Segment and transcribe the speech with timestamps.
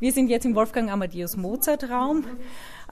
[0.00, 2.24] Wir sind jetzt im Wolfgang Amadeus Mozart Raum.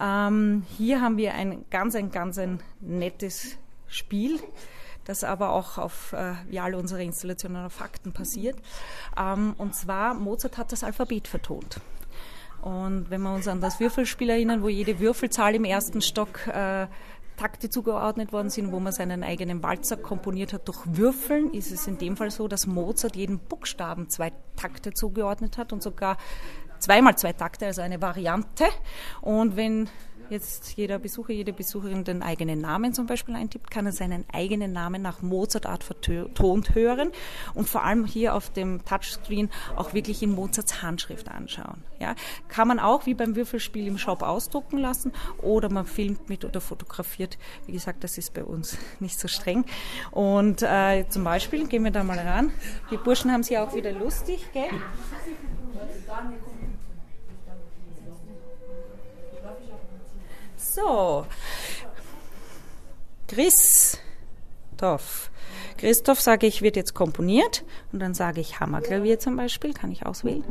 [0.01, 4.41] Ähm, hier haben wir ein ganz, ein ganz ein nettes Spiel
[5.05, 8.57] das aber auch auf äh, wie alle unsere Installationen auf Fakten passiert.
[9.17, 11.81] Ähm, und zwar, Mozart hat das Alphabet vertont.
[12.61, 16.89] Und wenn wir uns an das Würfelspiel erinnern, wo jede Würfelzahl im ersten Stock äh,
[17.37, 21.87] Takte zugeordnet worden sind, wo man seinen eigenen Walzer komponiert hat durch Würfeln, ist es
[21.87, 26.17] in dem Fall so, dass Mozart jeden Buchstaben zwei Takte zugeordnet hat und sogar
[26.87, 28.67] zweimal zwei Takte, also eine Variante.
[29.21, 29.89] Und wenn
[30.31, 34.73] jetzt jeder Besucher, jede Besucherin den eigenen Namen zum Beispiel eintippt, kann er seinen eigenen
[34.73, 37.11] Namen nach Mozartart vertont hören
[37.55, 41.83] und vor allem hier auf dem Touchscreen auch wirklich in Mozarts Handschrift anschauen.
[41.99, 42.15] Ja,
[42.49, 45.13] kann man auch wie beim Würfelspiel im Shop ausdrucken lassen
[45.43, 47.37] oder man filmt mit oder fotografiert.
[47.67, 49.65] Wie gesagt, das ist bei uns nicht so streng.
[50.13, 52.53] Und äh, zum Beispiel gehen wir da mal ran.
[52.91, 54.71] Die Burschen haben sie auch wieder lustig, gell?
[60.77, 61.25] So,
[63.29, 65.31] Christoph.
[65.79, 70.05] Christoph sage ich, wird jetzt komponiert und dann sage ich Hammerklavier zum Beispiel, kann ich
[70.05, 70.45] auswählen.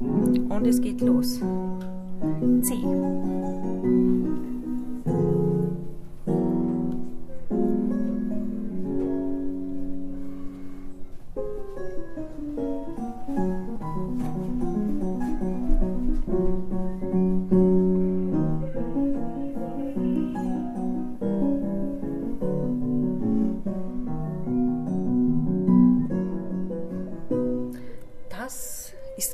[0.00, 1.40] Und es geht los.
[2.62, 2.72] C.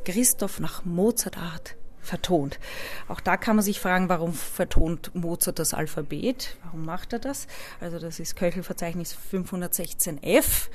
[0.05, 2.59] Christoph nach Mozartart vertont.
[3.09, 6.57] Auch da kann man sich fragen, warum vertont Mozart das Alphabet?
[6.65, 7.47] Warum macht er das?
[7.81, 10.69] Also das ist Köchelverzeichnis 516f.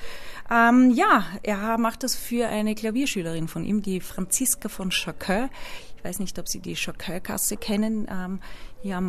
[0.49, 5.49] Ähm, ja, er macht das für eine Klavierschülerin von ihm, die Franziska von Chacun.
[5.97, 8.07] Ich weiß nicht, ob Sie die Chacun-Kasse kennen.
[8.09, 8.39] Ähm,
[8.81, 9.01] wir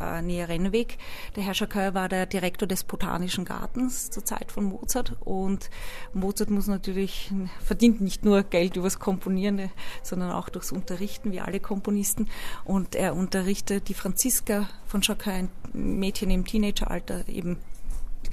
[0.00, 0.98] äh, näher Rennweg.
[1.36, 5.70] Der Herr Chacun war der Direktor des Botanischen Gartens zur Zeit von Mozart und
[6.12, 7.32] Mozart muss natürlich,
[7.64, 9.70] verdient nicht nur Geld übers Komponieren,
[10.02, 12.28] sondern auch durchs Unterrichten, wie alle Komponisten.
[12.64, 17.58] Und er unterrichtet die Franziska von Chacun, ein Mädchen im Teenageralter, eben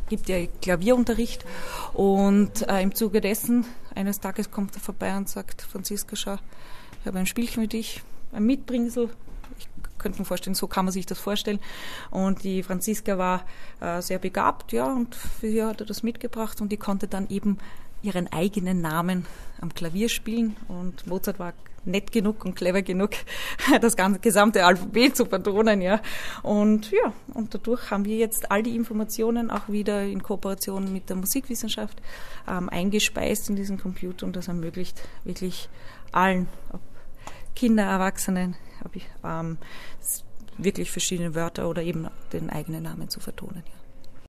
[0.10, 1.46] gibt ja Klavierunterricht
[1.94, 6.38] und äh, im Zuge dessen eines Tages kommt er vorbei und sagt, Franziska, schau,
[7.00, 8.02] ich habe ein Spielchen mit dich,
[8.32, 9.10] ein Mitbringsel,
[10.02, 11.60] könnte man vorstellen, so kann man sich das vorstellen.
[12.10, 13.46] Und die Franziska war
[13.80, 17.58] äh, sehr begabt, ja, und sie hat das mitgebracht und die konnte dann eben
[18.02, 19.26] ihren eigenen Namen
[19.62, 21.54] am Klavier spielen und Mozart war
[21.86, 23.12] nett genug und clever genug,
[23.82, 26.00] das ganze gesamte Alphabet zu vertonen, ja.
[26.44, 31.10] Und ja, und dadurch haben wir jetzt all die Informationen auch wieder in Kooperation mit
[31.10, 32.02] der Musikwissenschaft
[32.48, 35.70] ähm, eingespeist in diesen Computer und das ermöglicht wirklich
[36.12, 36.82] allen, ob
[37.56, 38.56] Kinder, Erwachsenen,
[39.24, 39.58] ähm,
[40.58, 43.64] wirklich verschiedene Wörter oder eben den eigenen Namen zu vertonen.
[43.66, 43.81] Ja.